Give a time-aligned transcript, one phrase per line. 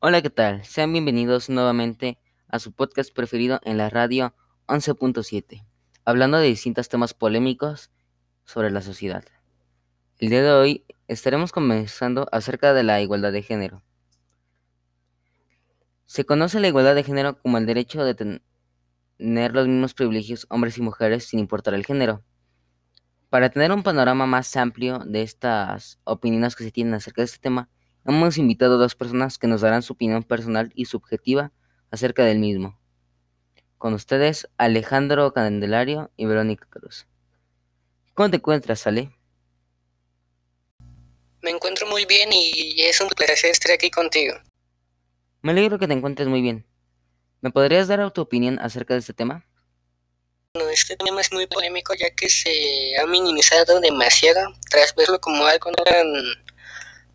[0.00, 0.64] Hola, ¿qué tal?
[0.64, 4.32] Sean bienvenidos nuevamente a su podcast preferido en la radio
[4.68, 5.66] 11.7,
[6.04, 7.90] hablando de distintos temas polémicos
[8.44, 9.24] sobre la sociedad.
[10.18, 13.82] El día de hoy estaremos conversando acerca de la igualdad de género.
[16.06, 20.78] Se conoce la igualdad de género como el derecho de tener los mismos privilegios hombres
[20.78, 22.22] y mujeres sin importar el género.
[23.30, 27.40] Para tener un panorama más amplio de estas opiniones que se tienen acerca de este
[27.40, 27.68] tema,
[28.08, 31.52] hemos invitado a dos personas que nos darán su opinión personal y subjetiva
[31.90, 32.78] acerca del mismo.
[33.76, 37.06] Con ustedes, Alejandro Candelario y Verónica Cruz.
[38.14, 39.14] ¿Cómo te encuentras, Ale?
[41.42, 44.34] Me encuentro muy bien y es un placer estar aquí contigo.
[45.42, 46.66] Me alegro que te encuentres muy bien.
[47.40, 49.46] ¿Me podrías dar tu opinión acerca de este tema?
[50.54, 55.44] Bueno, este tema es muy polémico ya que se ha minimizado demasiado tras verlo como
[55.44, 56.06] algo no tan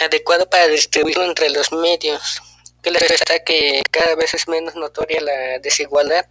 [0.00, 2.42] adecuado para distribuirlo entre los medios.
[2.82, 6.26] Que les está que cada vez es menos notoria la desigualdad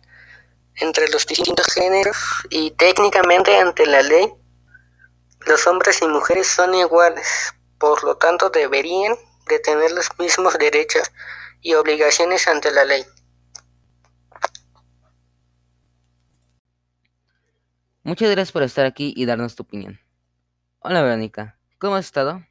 [0.75, 2.17] entre los distintos géneros
[2.49, 4.31] y técnicamente ante la ley
[5.47, 9.15] los hombres y mujeres son iguales, por lo tanto deberían
[9.47, 11.09] de tener los mismos derechos
[11.61, 13.05] y obligaciones ante la ley.
[18.03, 19.99] Muchas gracias por estar aquí y darnos tu opinión.
[20.79, 22.45] Hola Verónica, ¿cómo has estado?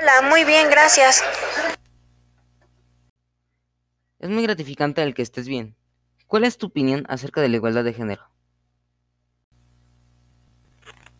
[0.00, 1.22] Hola, muy bien, gracias.
[4.18, 5.76] Es muy gratificante el que estés bien.
[6.26, 8.26] ¿Cuál es tu opinión acerca de la igualdad de género?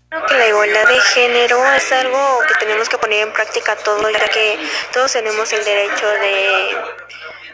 [0.09, 4.11] Creo que la igualdad de género es algo que tenemos que poner en práctica todos,
[4.13, 4.59] ya que
[4.95, 6.71] todos tenemos el derecho de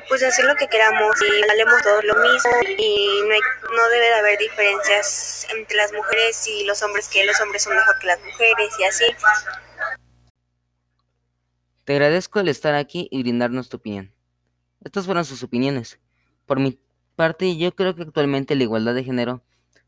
[0.08, 3.40] pues hacer lo que queramos y valemos todos lo mismo y no, hay,
[3.74, 7.74] no debe de haber diferencias entre las mujeres y los hombres, que los hombres son
[7.74, 9.06] mejor que las mujeres y así.
[11.86, 14.12] Te agradezco el estar aquí y brindarnos tu opinión.
[14.82, 16.00] Estas fueron sus opiniones.
[16.44, 16.80] Por mi
[17.14, 19.44] parte, yo creo que actualmente la igualdad de género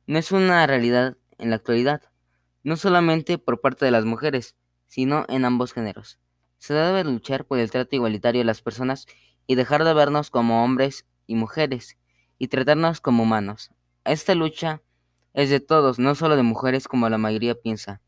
[0.06, 2.02] no es una realidad en la actualidad,
[2.62, 4.54] no solamente por parte de las mujeres,
[4.86, 6.20] sino en ambos géneros.
[6.58, 9.08] Se debe luchar por el trato igualitario de las personas
[9.48, 11.98] y dejar de vernos como hombres y mujeres
[12.38, 13.72] y tratarnos como humanos.
[14.04, 14.82] Esta lucha
[15.34, 18.00] es de todos, no solo de mujeres como la mayoría piensa.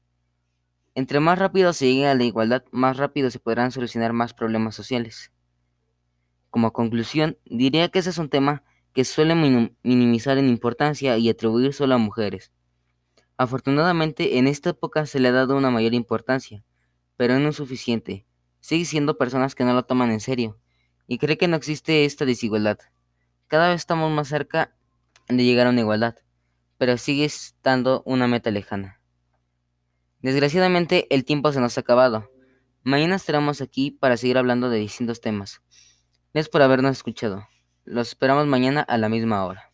[0.94, 4.74] Entre más rápido se llegue a la igualdad, más rápido se podrán solucionar más problemas
[4.74, 5.32] sociales.
[6.50, 9.36] Como conclusión, diría que ese es un tema que suele
[9.82, 12.50] minimizar en importancia y atribuir solo a mujeres.
[13.36, 16.64] Afortunadamente, en esta época se le ha dado una mayor importancia,
[17.16, 18.26] pero no es suficiente.
[18.60, 20.58] Sigue siendo personas que no lo toman en serio
[21.06, 22.78] y cree que no existe esta desigualdad.
[23.46, 24.74] Cada vez estamos más cerca
[25.28, 26.16] de llegar a una igualdad,
[26.78, 28.99] pero sigue estando una meta lejana.
[30.22, 32.30] Desgraciadamente el tiempo se nos ha acabado.
[32.82, 35.62] Mañana estaremos aquí para seguir hablando de distintos temas.
[36.34, 37.46] Gracias por habernos escuchado.
[37.84, 39.69] Los esperamos mañana a la misma hora.